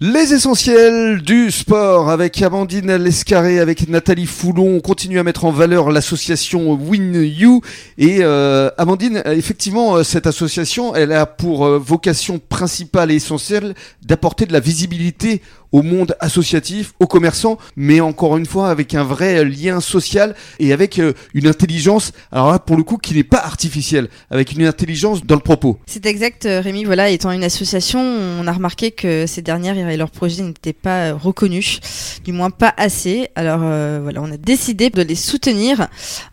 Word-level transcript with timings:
Les 0.00 0.32
essentiels 0.32 1.22
du 1.22 1.50
sport 1.50 2.08
avec 2.08 2.40
Amandine 2.40 2.94
Lescarré, 2.94 3.58
avec 3.58 3.88
Nathalie 3.88 4.26
Foulon. 4.26 4.76
On 4.76 4.80
continue 4.80 5.18
à 5.18 5.24
mettre 5.24 5.44
en 5.44 5.50
valeur 5.50 5.90
l'association 5.90 6.72
Win 6.74 7.20
You. 7.20 7.62
Et 7.98 8.18
euh, 8.20 8.70
Amandine, 8.78 9.24
effectivement, 9.26 9.96
euh, 9.96 10.04
cette 10.04 10.28
association, 10.28 10.94
elle 10.94 11.10
a 11.10 11.26
pour 11.26 11.66
euh, 11.66 11.78
vocation 11.78 12.38
principale 12.38 13.10
et 13.10 13.16
essentielle 13.16 13.74
d'apporter 14.00 14.46
de 14.46 14.52
la 14.52 14.60
visibilité 14.60 15.42
au 15.72 15.82
monde 15.82 16.16
associatif, 16.20 16.92
aux 17.00 17.06
commerçants, 17.06 17.58
mais 17.76 18.00
encore 18.00 18.36
une 18.36 18.46
fois 18.46 18.70
avec 18.70 18.94
un 18.94 19.04
vrai 19.04 19.44
lien 19.44 19.80
social 19.80 20.34
et 20.58 20.72
avec 20.72 21.00
une 21.34 21.46
intelligence, 21.46 22.12
alors 22.32 22.50
là 22.52 22.58
pour 22.58 22.76
le 22.76 22.82
coup 22.82 22.96
qui 22.96 23.14
n'est 23.14 23.24
pas 23.24 23.38
artificielle, 23.38 24.08
avec 24.30 24.52
une 24.52 24.64
intelligence 24.64 25.24
dans 25.24 25.34
le 25.34 25.40
propos. 25.40 25.78
C'est 25.86 26.06
exact 26.06 26.48
Rémi, 26.48 26.84
voilà, 26.84 27.10
étant 27.10 27.30
une 27.30 27.44
association, 27.44 28.00
on 28.00 28.46
a 28.46 28.52
remarqué 28.52 28.90
que 28.90 29.26
ces 29.26 29.42
dernières 29.42 29.76
et 29.76 29.96
leur 29.96 30.10
projet 30.10 30.42
n'était 30.42 30.72
pas 30.72 31.12
reconnus, 31.12 31.80
du 32.24 32.32
moins 32.32 32.50
pas 32.50 32.74
assez. 32.76 33.28
Alors 33.34 33.60
euh, 33.62 34.00
voilà, 34.02 34.22
on 34.22 34.32
a 34.32 34.36
décidé 34.36 34.90
de 34.90 35.02
les 35.02 35.14
soutenir 35.14 35.88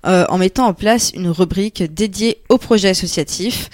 euh, 0.05 0.26
en 0.30 0.38
mettant 0.38 0.68
en 0.68 0.74
place 0.74 1.12
une 1.13 1.30
rubrique 1.30 1.84
dédiée 1.84 2.38
aux 2.49 2.58
projets 2.58 2.90
associatifs, 2.90 3.70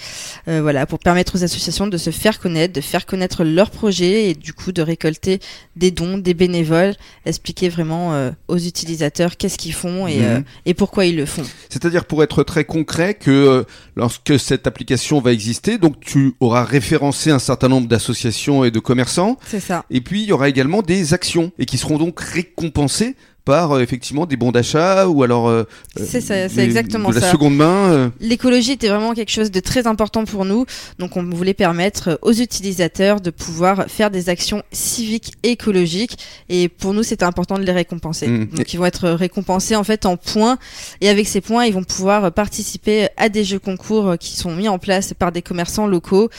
euh, 0.48 0.60
voilà, 0.62 0.86
pour 0.86 0.98
permettre 0.98 1.36
aux 1.36 1.44
associations 1.44 1.86
de 1.86 1.96
se 1.96 2.10
faire 2.10 2.38
connaître, 2.38 2.72
de 2.72 2.80
faire 2.80 3.06
connaître 3.06 3.44
leurs 3.44 3.70
projets 3.70 4.30
et 4.30 4.34
du 4.34 4.52
coup 4.52 4.72
de 4.72 4.82
récolter 4.82 5.40
des 5.76 5.90
dons, 5.90 6.18
des 6.18 6.34
bénévoles, 6.34 6.94
expliquer 7.24 7.68
vraiment 7.68 8.30
aux 8.48 8.58
utilisateurs 8.58 9.36
qu'est-ce 9.36 9.58
qu'ils 9.58 9.72
font 9.72 10.06
et, 10.06 10.20
mhm. 10.20 10.44
et 10.66 10.74
pourquoi 10.74 11.06
ils 11.06 11.16
le 11.16 11.26
font. 11.26 11.44
C'est-à-dire 11.70 12.04
pour 12.04 12.22
être 12.22 12.42
très 12.42 12.64
concret 12.64 13.14
que 13.14 13.64
lorsque 13.96 14.38
cette 14.38 14.66
application 14.66 15.20
va 15.20 15.32
exister, 15.32 15.78
donc 15.78 16.00
tu 16.00 16.34
auras 16.40 16.64
référencé 16.64 17.30
un 17.30 17.38
certain 17.38 17.68
nombre 17.68 17.88
d'associations 17.88 18.64
et 18.64 18.70
de 18.70 18.78
commerçants. 18.78 19.38
C'est 19.46 19.60
ça. 19.60 19.84
Et 19.90 20.00
puis 20.00 20.22
il 20.22 20.28
y 20.28 20.32
aura 20.32 20.48
également 20.48 20.82
des 20.82 21.14
actions 21.14 21.52
et 21.58 21.66
qui 21.66 21.78
seront 21.78 21.98
donc 21.98 22.20
récompensées 22.20 23.16
par 23.44 23.72
euh, 23.72 23.80
effectivement 23.80 24.26
des 24.26 24.36
bons 24.36 24.52
d'achat 24.52 25.08
ou 25.08 25.22
alors 25.22 25.48
euh, 25.48 25.64
c'est 25.96 26.58
exactement 26.58 27.10
de 27.10 27.14
la 27.16 27.30
seconde 27.30 27.56
main. 27.56 27.92
Euh. 27.92 28.08
L'écologie 28.20 28.72
était 28.72 28.88
vraiment 28.88 29.14
quelque 29.14 29.30
chose 29.30 29.50
de 29.50 29.60
très 29.60 29.86
important 29.86 30.24
pour 30.24 30.44
nous, 30.44 30.64
donc 30.98 31.16
on 31.16 31.24
voulait 31.24 31.54
permettre 31.54 32.18
aux 32.22 32.32
utilisateurs 32.32 33.20
de 33.20 33.30
pouvoir 33.30 33.86
faire 33.88 34.10
des 34.10 34.28
actions 34.28 34.62
civiques 34.70 35.32
et 35.42 35.50
écologiques, 35.50 36.18
et 36.48 36.68
pour 36.68 36.94
nous 36.94 37.02
c'était 37.02 37.24
important 37.24 37.58
de 37.58 37.64
les 37.64 37.72
récompenser. 37.72 38.28
Mmh. 38.28 38.46
Donc 38.46 38.72
ils 38.72 38.76
vont 38.76 38.86
être 38.86 39.08
récompensés 39.10 39.76
en 39.76 39.84
fait 39.84 40.06
en 40.06 40.16
points, 40.16 40.58
et 41.00 41.08
avec 41.08 41.26
ces 41.26 41.40
points 41.40 41.64
ils 41.64 41.74
vont 41.74 41.84
pouvoir 41.84 42.32
participer 42.32 43.08
à 43.16 43.28
des 43.28 43.44
jeux 43.44 43.58
concours 43.58 44.16
qui 44.18 44.36
sont 44.36 44.54
mis 44.54 44.68
en 44.68 44.78
place 44.78 45.14
par 45.14 45.32
des 45.32 45.42
commerçants 45.42 45.86
locaux, 45.86 46.30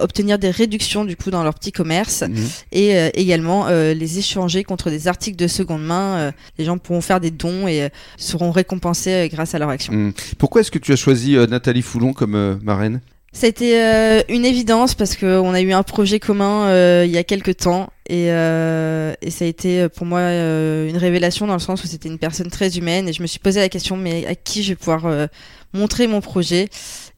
obtenir 0.00 0.38
des 0.38 0.50
réductions 0.50 1.04
du 1.04 1.16
coup 1.16 1.30
dans 1.30 1.42
leur 1.42 1.54
petit 1.54 1.72
commerce, 1.72 2.22
mmh. 2.22 2.34
et 2.72 3.10
également 3.14 3.68
les 3.68 4.18
échanger 4.18 4.62
contre 4.62 4.90
des 4.90 5.08
articles 5.08 5.36
de 5.36 5.48
seconde 5.48 5.84
main 5.84 6.32
les 6.58 6.64
gens 6.64 6.78
pourront 6.78 7.00
faire 7.00 7.20
des 7.20 7.30
dons 7.30 7.66
et 7.66 7.82
euh, 7.82 7.88
seront 8.16 8.50
récompensés 8.50 9.12
euh, 9.12 9.28
grâce 9.28 9.54
à 9.54 9.58
leur 9.58 9.68
action. 9.68 9.92
Hmm. 9.92 10.12
Pourquoi 10.38 10.60
est-ce 10.60 10.70
que 10.70 10.78
tu 10.78 10.92
as 10.92 10.96
choisi 10.96 11.36
euh, 11.36 11.46
Nathalie 11.46 11.82
Foulon 11.82 12.12
comme 12.12 12.58
marraine? 12.62 13.00
C'était 13.32 14.24
une 14.28 14.44
évidence 14.44 14.94
parce 14.94 15.16
qu'on 15.16 15.54
a 15.54 15.60
eu 15.60 15.72
un 15.72 15.82
projet 15.82 16.20
commun 16.20 17.02
il 17.02 17.10
y 17.10 17.18
a 17.18 17.24
quelques 17.24 17.56
temps 17.56 17.90
et, 18.08 18.26
et, 18.26 19.30
ça 19.30 19.44
a 19.44 19.48
été 19.48 19.88
pour 19.88 20.06
moi 20.06 20.20
une 20.20 20.96
révélation 20.96 21.48
dans 21.48 21.54
le 21.54 21.58
sens 21.58 21.82
où 21.82 21.88
c'était 21.88 22.08
une 22.08 22.20
personne 22.20 22.48
très 22.48 22.78
humaine 22.78 23.08
et 23.08 23.12
je 23.12 23.22
me 23.22 23.26
suis 23.26 23.40
posé 23.40 23.58
la 23.58 23.68
question 23.68 23.96
mais 23.96 24.24
à 24.26 24.36
qui 24.36 24.62
je 24.62 24.68
vais 24.68 24.76
pouvoir 24.76 25.28
montrer 25.72 26.06
mon 26.06 26.20
projet? 26.20 26.68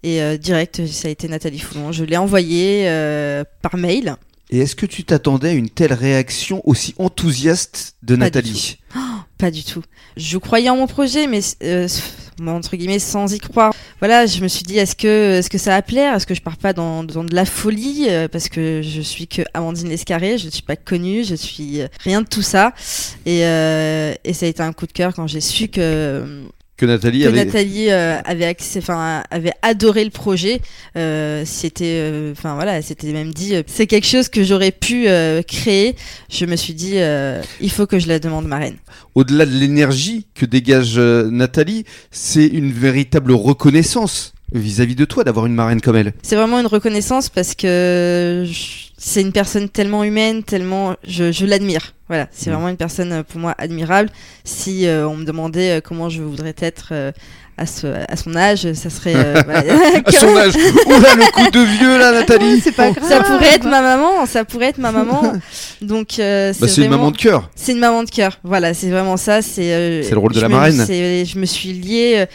Et 0.05 0.39
direct 0.39 0.87
ça 0.87 1.09
a 1.09 1.11
été 1.11 1.29
Nathalie 1.29 1.59
Foulon. 1.59 1.93
Je 1.93 2.05
l'ai 2.05 2.17
envoyé 2.17 2.91
par 3.61 3.77
mail. 3.77 4.17
Et 4.51 4.61
est-ce 4.61 4.77
que 4.77 4.87
tu 4.87 5.05
t'attendais 5.05 5.49
à 5.49 5.53
une 5.53 5.71
telle 5.71 5.93
réaction 5.93 6.63
aussi 6.65 6.95
enthousiaste 6.99 7.97
de 8.03 8.15
Nathalie? 8.15 8.79
Pas 9.39 9.51
du 9.51 9.65
tout. 9.65 9.83
Je 10.17 10.39
croyais 10.39 10.71
en 10.71 10.77
mon 10.77 10.87
projet, 10.87 11.27
mais 11.27 11.41
euh, 11.63 11.89
entre 12.47 12.77
guillemets 12.77 12.99
sans 12.99 13.33
y 13.35 13.39
croire. 13.39 13.73
Voilà, 14.01 14.27
je 14.27 14.41
me 14.41 14.49
suis 14.49 14.63
dit 14.63 14.79
est-ce 14.79 14.97
que 14.97 15.39
est-ce 15.39 15.51
que 15.51 15.59
ça 15.59 15.71
va 15.71 15.83
plaire? 15.83 16.15
Est-ce 16.15 16.27
que 16.27 16.35
je 16.35 16.43
pars 16.43 16.57
pas 16.57 16.73
dans, 16.73 17.05
dans 17.05 17.25
de 17.25 17.35
la 17.35 17.45
folie 17.45 18.07
euh, 18.09 18.29
parce 18.29 18.49
que 18.49 18.81
je 18.83 19.01
suis 19.01 19.27
que 19.27 19.43
Amandine 19.55 19.89
Lescarré, 19.89 20.39
je 20.39 20.47
ne 20.47 20.51
suis 20.51 20.63
pas 20.63 20.77
connue, 20.77 21.25
je 21.25 21.35
suis 21.35 21.83
euh, 21.83 21.89
rien 22.01 22.23
de 22.23 22.27
tout 22.27 22.43
ça. 22.43 22.73
Et, 23.27 23.41
et 23.41 24.33
ça 24.33 24.47
a 24.47 24.49
été 24.49 24.63
un 24.63 24.73
coup 24.73 24.87
de 24.87 24.93
cœur 24.93 25.15
quand 25.15 25.27
j'ai 25.27 25.41
su 25.41 25.69
que 25.69 26.45
que 26.77 26.85
Nathalie 26.87 27.25
avait 27.25 27.45
Nathalie 27.45 27.91
euh, 27.91 28.21
avait 28.25 28.45
accès, 28.45 28.81
enfin 28.81 29.23
avait 29.31 29.53
adoré 29.63 30.05
le 30.05 30.11
projet. 30.11 30.61
Euh, 30.97 31.43
c'était, 31.47 31.99
euh, 32.01 32.33
enfin 32.33 32.55
voilà, 32.55 32.83
c'était 32.83 33.13
même 33.13 33.33
dit, 33.33 33.55
c'est 33.67 33.87
quelque 33.87 34.07
chose 34.07 34.29
que 34.29 34.45
j'aurais 34.45 34.73
pu 34.73 35.07
créer. 35.47 35.97
Je 36.31 36.45
me 36.45 36.57
suis 36.57 36.75
dit, 36.75 36.97
il 37.61 37.71
faut 37.71 37.87
que 37.87 37.99
je 37.99 38.09
la 38.09 38.19
demande 38.19 38.47
marraine. 38.47 38.77
Au-delà 39.15 39.47
de 39.47 39.53
l'énergie 39.53 40.27
que 40.35 40.45
dégage 40.45 40.99
Nathalie, 40.99 41.85
c'est 42.11 42.47
une 42.47 42.73
véritable 42.73 43.33
reconnaissance 43.33 44.35
vis-à-vis 44.53 44.95
de 44.95 45.05
toi 45.05 45.25
d'avoir 45.25 45.47
une 45.47 45.55
marraine 45.55 45.81
comme 45.81 45.97
elle. 45.97 46.13
C'est 46.23 46.37
vraiment 46.37 46.61
une 46.61 46.67
reconnaissance 46.67 47.29
parce 47.29 47.55
que 47.55 48.47
c'est 48.99 49.21
une 49.21 49.33
personne 49.33 49.69
tellement 49.69 50.05
humaine, 50.05 50.43
tellement 50.43 50.95
je, 51.07 51.33
je 51.33 51.47
l'admire. 51.47 51.93
Voilà, 52.09 52.29
c'est 52.33 52.51
mm. 52.51 52.53
vraiment 52.53 52.69
une 52.69 52.77
personne 52.77 53.13
euh, 53.13 53.23
pour 53.23 53.41
moi 53.41 53.55
admirable. 53.59 54.11
Si 54.45 54.87
euh, 54.87 55.09
on 55.09 55.17
me 55.17 55.25
demandait 55.25 55.79
euh, 55.79 55.81
comment 55.83 56.09
je 56.09 56.23
voudrais 56.23 56.55
être 56.59 57.13
à, 57.59 57.67
ce, 57.67 57.87
à 57.87 58.17
son 58.17 58.37
âge, 58.37 58.73
ça 58.75 58.91
serait. 58.91 59.15
à 59.15 60.13
son 60.13 60.37
âge 60.37 60.55
Oula, 60.87 61.15
le 61.17 61.33
coup 61.33 61.51
de 61.51 61.61
vieux 61.61 61.99
là, 61.99 62.13
Nathalie 62.21 62.61
C'est 62.61 62.73
pas 62.73 62.91
grave. 62.93 63.09
Ça 63.09 63.25
pourrait 63.25 63.55
être 63.55 63.65
ma 63.65 63.83
maman, 63.97 64.25
ça 64.27 64.45
pourrait 64.45 64.67
être 64.67 64.79
ma 64.79 64.93
maman. 64.93 65.33
Donc, 65.83 66.13
c'est 66.13 66.53
bah, 66.61 66.67
une 66.77 66.91
maman 66.91 67.11
de 67.11 67.17
cœur. 67.17 67.51
C'est 67.57 67.73
une 67.73 67.81
maman 67.81 68.05
de 68.05 68.11
cœur, 68.11 68.39
voilà, 68.45 68.73
c'est 68.73 68.91
vraiment 68.91 69.17
ça. 69.17 69.43
C'est 69.43 70.09
le 70.09 70.19
rôle 70.19 70.33
de 70.33 70.41
la 70.41 70.49
marraine. 70.49 70.87
Je 70.87 71.39
me 71.39 71.47
suis 71.47 71.73
liée 71.73 72.27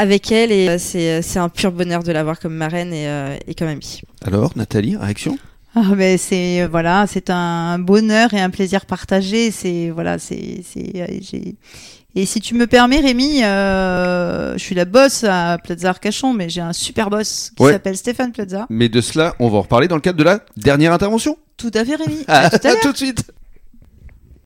avec 0.00 0.32
elle 0.32 0.50
et 0.52 0.78
c'est 0.78 1.38
un 1.38 1.48
pur 1.48 1.72
bonheur 1.72 2.02
de 2.02 2.12
l'avoir 2.12 2.40
comme 2.40 2.54
marraine 2.54 2.92
et, 2.92 3.38
et 3.46 3.54
comme 3.54 3.68
amie. 3.68 4.02
Alors, 4.24 4.52
Nathalie, 4.56 4.96
réaction? 4.96 5.38
Ah, 5.74 5.94
ben 5.94 6.18
c'est 6.18 6.66
voilà, 6.66 7.06
c'est 7.06 7.30
un 7.30 7.78
bonheur 7.78 8.34
et 8.34 8.40
un 8.40 8.50
plaisir 8.50 8.86
partagé. 8.86 9.50
C'est 9.52 9.90
voilà, 9.90 10.18
c'est 10.18 10.62
c'est 10.64 11.54
et 12.16 12.26
si 12.26 12.40
tu 12.40 12.54
me 12.54 12.66
permets, 12.66 12.98
Rémi, 12.98 13.44
euh, 13.44 14.54
je 14.54 14.58
suis 14.58 14.74
la 14.74 14.84
boss 14.84 15.24
à 15.24 15.58
Plaza 15.62 15.90
Arcachon, 15.90 16.32
mais 16.32 16.48
j'ai 16.48 16.60
un 16.60 16.72
super 16.72 17.08
boss 17.08 17.52
qui 17.56 17.64
s'appelle 17.64 17.96
Stéphane 17.96 18.32
Plaza. 18.32 18.66
Mais 18.68 18.88
de 18.88 19.00
cela, 19.00 19.36
on 19.38 19.48
va 19.48 19.58
en 19.58 19.62
reparler 19.62 19.86
dans 19.86 19.94
le 19.94 20.00
cadre 20.00 20.18
de 20.18 20.24
la 20.24 20.40
dernière 20.56 20.92
intervention. 20.92 21.38
Tout 21.56 21.70
à 21.72 21.84
fait, 21.84 21.94
Rémi. 21.94 22.24
à 22.26 22.50
tout 22.82 22.92
de 22.92 22.96
suite. 22.96 23.30